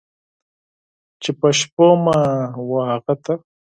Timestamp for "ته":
3.23-3.33